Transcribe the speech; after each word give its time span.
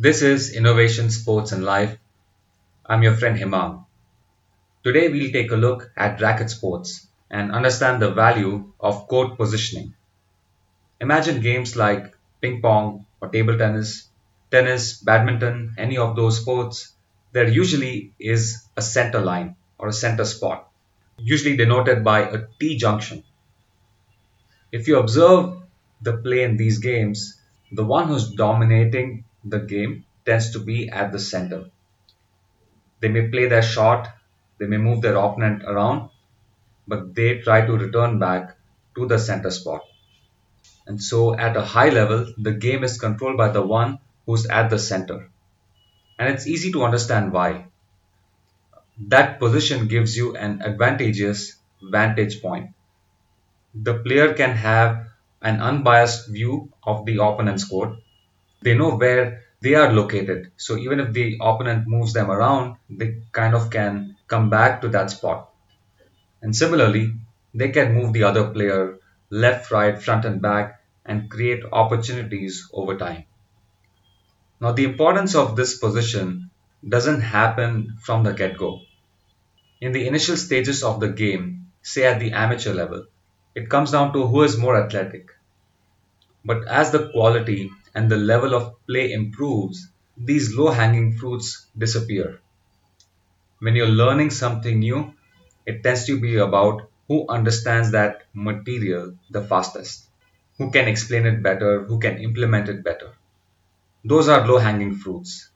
This 0.00 0.22
is 0.22 0.54
Innovation, 0.54 1.10
Sports 1.10 1.50
and 1.50 1.64
Life. 1.64 1.98
I'm 2.86 3.02
your 3.02 3.16
friend 3.16 3.36
Himang. 3.36 3.84
Today 4.84 5.08
we'll 5.08 5.32
take 5.32 5.50
a 5.50 5.56
look 5.56 5.90
at 5.96 6.20
racket 6.20 6.50
sports 6.50 7.08
and 7.28 7.50
understand 7.50 8.00
the 8.00 8.12
value 8.12 8.72
of 8.78 9.08
court 9.08 9.36
positioning. 9.36 9.94
Imagine 11.00 11.40
games 11.40 11.74
like 11.74 12.14
ping 12.40 12.62
pong 12.62 13.06
or 13.20 13.28
table 13.30 13.58
tennis, 13.58 14.06
tennis, 14.52 15.00
badminton, 15.00 15.74
any 15.76 15.98
of 15.98 16.14
those 16.14 16.42
sports. 16.42 16.92
There 17.32 17.48
usually 17.48 18.12
is 18.20 18.68
a 18.76 18.82
center 18.82 19.18
line 19.20 19.56
or 19.80 19.88
a 19.88 19.92
center 20.04 20.24
spot, 20.24 20.70
usually 21.16 21.56
denoted 21.56 22.04
by 22.04 22.20
a 22.20 22.46
T 22.60 22.76
junction. 22.76 23.24
If 24.70 24.86
you 24.86 25.00
observe 25.00 25.60
the 26.00 26.18
play 26.18 26.44
in 26.44 26.56
these 26.56 26.78
games, 26.78 27.40
the 27.72 27.84
one 27.84 28.06
who's 28.06 28.30
dominating 28.30 29.24
the 29.50 29.60
game 29.60 30.04
tends 30.24 30.50
to 30.52 30.58
be 30.58 30.88
at 30.88 31.12
the 31.12 31.18
center. 31.18 31.70
They 33.00 33.08
may 33.08 33.28
play 33.28 33.48
their 33.48 33.62
shot, 33.62 34.08
they 34.58 34.66
may 34.66 34.76
move 34.76 35.02
their 35.02 35.16
opponent 35.16 35.62
around, 35.64 36.10
but 36.86 37.14
they 37.14 37.38
try 37.38 37.64
to 37.66 37.76
return 37.76 38.18
back 38.18 38.56
to 38.96 39.06
the 39.06 39.18
center 39.18 39.50
spot. 39.50 39.82
And 40.86 41.02
so, 41.02 41.36
at 41.38 41.56
a 41.56 41.62
high 41.62 41.90
level, 41.90 42.32
the 42.38 42.52
game 42.52 42.82
is 42.82 42.98
controlled 42.98 43.36
by 43.36 43.50
the 43.50 43.62
one 43.62 43.98
who's 44.26 44.46
at 44.46 44.70
the 44.70 44.78
center. 44.78 45.30
And 46.18 46.32
it's 46.32 46.46
easy 46.46 46.72
to 46.72 46.84
understand 46.84 47.32
why. 47.32 47.66
That 49.08 49.38
position 49.38 49.88
gives 49.88 50.16
you 50.16 50.36
an 50.36 50.60
advantageous 50.62 51.56
vantage 51.82 52.42
point. 52.42 52.70
The 53.74 53.94
player 53.94 54.34
can 54.34 54.50
have 54.56 55.06
an 55.40 55.60
unbiased 55.60 56.28
view 56.28 56.72
of 56.82 57.06
the 57.06 57.22
opponent's 57.22 57.64
court. 57.64 57.96
They 58.62 58.74
know 58.74 58.96
where 58.96 59.44
they 59.60 59.74
are 59.74 59.92
located. 59.92 60.52
So 60.56 60.76
even 60.76 61.00
if 61.00 61.12
the 61.12 61.38
opponent 61.40 61.86
moves 61.86 62.12
them 62.12 62.30
around, 62.30 62.76
they 62.88 63.22
kind 63.32 63.54
of 63.54 63.70
can 63.70 64.16
come 64.26 64.50
back 64.50 64.82
to 64.82 64.88
that 64.90 65.10
spot. 65.10 65.50
And 66.42 66.54
similarly, 66.54 67.14
they 67.54 67.70
can 67.70 67.94
move 67.94 68.12
the 68.12 68.24
other 68.24 68.50
player 68.50 68.98
left, 69.30 69.70
right, 69.70 70.00
front, 70.00 70.24
and 70.24 70.40
back 70.40 70.80
and 71.04 71.30
create 71.30 71.64
opportunities 71.72 72.68
over 72.72 72.96
time. 72.96 73.24
Now, 74.60 74.72
the 74.72 74.84
importance 74.84 75.34
of 75.34 75.56
this 75.56 75.78
position 75.78 76.50
doesn't 76.86 77.20
happen 77.20 77.96
from 78.00 78.22
the 78.22 78.32
get 78.32 78.56
go. 78.56 78.80
In 79.80 79.92
the 79.92 80.06
initial 80.06 80.36
stages 80.36 80.82
of 80.82 81.00
the 81.00 81.08
game, 81.08 81.70
say 81.82 82.04
at 82.04 82.20
the 82.20 82.32
amateur 82.32 82.74
level, 82.74 83.06
it 83.54 83.70
comes 83.70 83.90
down 83.92 84.12
to 84.12 84.26
who 84.26 84.42
is 84.42 84.56
more 84.56 84.76
athletic. 84.76 85.30
But 86.44 86.66
as 86.66 86.90
the 86.90 87.10
quality 87.10 87.70
and 87.98 88.08
the 88.08 88.16
level 88.16 88.54
of 88.54 88.76
play 88.86 89.12
improves, 89.12 89.88
these 90.16 90.54
low 90.56 90.70
hanging 90.70 91.18
fruits 91.18 91.66
disappear. 91.76 92.40
When 93.58 93.76
you're 93.76 93.86
learning 93.86 94.30
something 94.30 94.78
new, 94.78 95.12
it 95.66 95.82
tends 95.82 96.06
to 96.06 96.18
be 96.18 96.36
about 96.38 96.90
who 97.08 97.26
understands 97.28 97.90
that 97.92 98.22
material 98.32 99.18
the 99.30 99.42
fastest, 99.44 100.06
who 100.56 100.70
can 100.70 100.88
explain 100.88 101.26
it 101.26 101.42
better, 101.42 101.84
who 101.84 101.98
can 102.00 102.18
implement 102.18 102.70
it 102.70 102.82
better. 102.82 103.12
Those 104.04 104.28
are 104.28 104.46
low 104.46 104.58
hanging 104.58 104.96
fruits. 104.96 105.50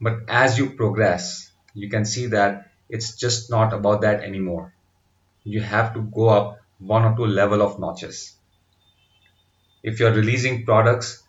But 0.00 0.20
as 0.28 0.56
you 0.56 0.70
progress, 0.76 1.50
you 1.74 1.90
can 1.90 2.04
see 2.04 2.26
that 2.26 2.70
it's 2.88 3.16
just 3.16 3.50
not 3.50 3.72
about 3.72 4.02
that 4.02 4.22
anymore. 4.22 4.72
You 5.44 5.62
have 5.62 5.94
to 5.94 6.02
go 6.02 6.28
up 6.28 6.60
one 6.78 7.04
or 7.04 7.16
two 7.16 7.26
level 7.26 7.62
of 7.62 7.80
notches. 7.80 8.36
If 9.84 10.00
you're 10.00 10.12
releasing 10.12 10.64
products, 10.64 11.22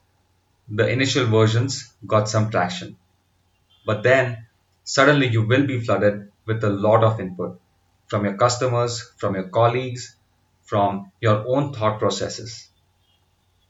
the 0.67 0.87
initial 0.87 1.25
versions 1.25 1.93
got 2.05 2.29
some 2.29 2.49
traction. 2.49 2.97
But 3.85 4.03
then 4.03 4.47
suddenly 4.83 5.27
you 5.27 5.45
will 5.45 5.67
be 5.67 5.79
flooded 5.81 6.31
with 6.45 6.63
a 6.63 6.69
lot 6.69 7.03
of 7.03 7.19
input 7.19 7.59
from 8.07 8.25
your 8.25 8.37
customers, 8.37 9.11
from 9.17 9.35
your 9.35 9.49
colleagues, 9.49 10.15
from 10.63 11.11
your 11.21 11.47
own 11.47 11.73
thought 11.73 11.99
processes. 11.99 12.69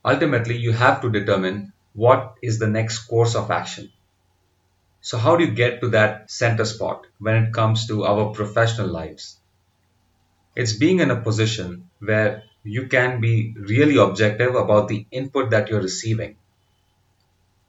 Ultimately, 0.04 0.56
you 0.56 0.72
have 0.72 1.00
to 1.02 1.10
determine 1.10 1.72
what 1.92 2.36
is 2.42 2.58
the 2.58 2.66
next 2.66 3.06
course 3.06 3.34
of 3.34 3.50
action. 3.50 3.90
So, 5.00 5.18
how 5.18 5.36
do 5.36 5.44
you 5.44 5.52
get 5.52 5.80
to 5.80 5.88
that 5.90 6.30
center 6.30 6.64
spot 6.64 7.06
when 7.18 7.36
it 7.44 7.52
comes 7.52 7.86
to 7.88 8.04
our 8.04 8.32
professional 8.32 8.88
lives? 8.88 9.38
It's 10.54 10.72
being 10.72 11.00
in 11.00 11.10
a 11.10 11.20
position 11.20 11.90
where 11.98 12.44
you 12.62 12.88
can 12.88 13.20
be 13.20 13.54
really 13.58 13.96
objective 13.96 14.54
about 14.54 14.88
the 14.88 15.06
input 15.10 15.50
that 15.50 15.68
you're 15.68 15.82
receiving. 15.82 16.36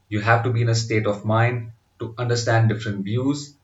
You 0.09 0.22
have 0.22 0.44
to 0.44 0.51
be 0.51 0.62
in 0.62 0.69
a 0.69 0.75
state 0.75 1.06
of 1.07 1.25
mind 1.25 1.72
to 2.00 2.13
understand 2.18 2.69
different 2.69 3.03
views 3.03 3.56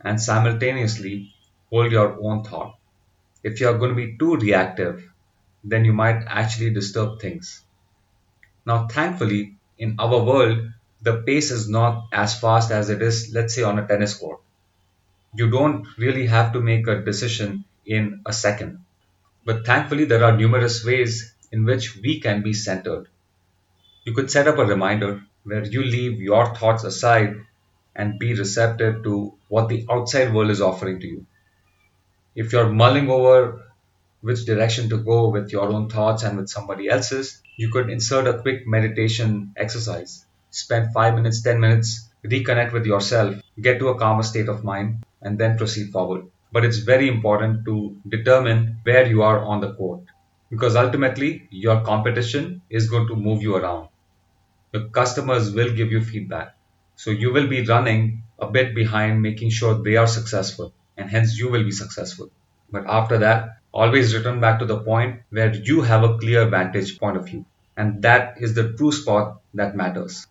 and 0.00 0.20
simultaneously 0.20 1.34
hold 1.70 1.92
your 1.92 2.18
own 2.22 2.44
thought. 2.44 2.78
If 3.42 3.60
you're 3.60 3.78
going 3.78 3.90
to 3.90 3.96
be 3.96 4.16
too 4.16 4.36
reactive, 4.36 5.10
then 5.64 5.84
you 5.84 5.92
might 5.92 6.24
actually 6.26 6.70
disturb 6.70 7.20
things. 7.20 7.62
Now, 8.64 8.86
thankfully, 8.86 9.56
in 9.78 9.96
our 9.98 10.22
world, 10.22 10.70
the 11.02 11.22
pace 11.22 11.50
is 11.50 11.68
not 11.68 12.08
as 12.12 12.38
fast 12.38 12.70
as 12.70 12.90
it 12.90 13.02
is, 13.02 13.32
let's 13.32 13.54
say, 13.54 13.62
on 13.62 13.78
a 13.78 13.86
tennis 13.86 14.14
court. 14.14 14.40
You 15.34 15.50
don't 15.50 15.86
really 15.96 16.26
have 16.26 16.52
to 16.52 16.60
make 16.60 16.86
a 16.86 17.02
decision 17.02 17.64
in 17.86 18.20
a 18.26 18.32
second. 18.32 18.84
But 19.44 19.64
thankfully, 19.66 20.04
there 20.04 20.24
are 20.24 20.36
numerous 20.36 20.84
ways 20.84 21.34
in 21.50 21.64
which 21.64 21.96
we 21.96 22.20
can 22.20 22.42
be 22.42 22.52
centered. 22.52 23.08
You 24.04 24.14
could 24.14 24.30
set 24.30 24.48
up 24.48 24.58
a 24.58 24.66
reminder 24.66 25.22
where 25.48 25.64
you 25.64 25.82
leave 25.82 26.20
your 26.20 26.54
thoughts 26.54 26.84
aside 26.84 27.34
and 27.96 28.18
be 28.18 28.34
receptive 28.34 29.02
to 29.04 29.34
what 29.48 29.68
the 29.68 29.84
outside 29.90 30.32
world 30.32 30.50
is 30.50 30.60
offering 30.60 31.00
to 31.00 31.06
you. 31.06 31.26
If 32.34 32.52
you're 32.52 32.68
mulling 32.68 33.10
over 33.10 33.64
which 34.20 34.44
direction 34.44 34.88
to 34.90 34.98
go 34.98 35.28
with 35.28 35.50
your 35.50 35.68
own 35.68 35.88
thoughts 35.88 36.22
and 36.22 36.36
with 36.36 36.48
somebody 36.48 36.88
else's, 36.88 37.42
you 37.56 37.70
could 37.72 37.90
insert 37.90 38.26
a 38.26 38.40
quick 38.40 38.66
meditation 38.66 39.52
exercise. 39.56 40.24
Spend 40.50 40.92
5 40.92 41.14
minutes, 41.14 41.42
10 41.42 41.60
minutes, 41.60 42.08
reconnect 42.24 42.72
with 42.72 42.86
yourself, 42.86 43.36
get 43.60 43.78
to 43.80 43.88
a 43.88 43.98
calmer 43.98 44.22
state 44.22 44.48
of 44.48 44.64
mind, 44.64 45.04
and 45.22 45.38
then 45.38 45.56
proceed 45.58 45.90
forward 45.90 46.26
but 46.52 46.64
it's 46.64 46.78
very 46.78 47.08
important 47.08 47.64
to 47.64 47.96
determine 48.08 48.78
where 48.82 49.06
you 49.06 49.22
are 49.22 49.40
on 49.40 49.60
the 49.60 49.74
court 49.74 50.00
because 50.50 50.76
ultimately 50.76 51.46
your 51.50 51.80
competition 51.82 52.62
is 52.70 52.88
going 52.88 53.06
to 53.06 53.14
move 53.14 53.42
you 53.42 53.56
around. 53.56 53.88
Your 54.72 54.88
customers 54.88 55.50
will 55.52 55.74
give 55.74 55.92
you 55.92 56.02
feedback. 56.02 56.56
So 56.96 57.10
you 57.10 57.32
will 57.32 57.46
be 57.48 57.64
running 57.64 58.22
a 58.38 58.50
bit 58.50 58.74
behind 58.74 59.22
making 59.22 59.50
sure 59.50 59.82
they 59.82 59.96
are 59.96 60.06
successful 60.06 60.72
and 60.96 61.10
hence 61.10 61.38
you 61.38 61.50
will 61.50 61.64
be 61.64 61.70
successful. 61.72 62.30
But 62.70 62.86
after 62.86 63.18
that, 63.18 63.58
always 63.72 64.14
return 64.14 64.40
back 64.40 64.58
to 64.60 64.66
the 64.66 64.80
point 64.80 65.20
where 65.30 65.54
you 65.54 65.82
have 65.82 66.02
a 66.04 66.18
clear 66.18 66.48
vantage 66.48 66.98
point 66.98 67.16
of 67.16 67.26
view. 67.26 67.44
And 67.76 68.02
that 68.02 68.40
is 68.40 68.54
the 68.54 68.72
true 68.72 68.92
spot 68.92 69.40
that 69.54 69.76
matters. 69.76 70.26